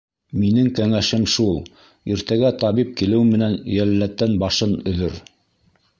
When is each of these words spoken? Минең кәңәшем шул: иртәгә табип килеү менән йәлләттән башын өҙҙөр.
Минең 0.43 0.69
кәңәшем 0.79 1.27
шул: 1.33 1.59
иртәгә 2.15 2.51
табип 2.63 2.95
килеү 3.03 3.21
менән 3.35 3.59
йәлләттән 3.77 4.37
башын 4.45 4.77
өҙҙөр. 4.93 5.21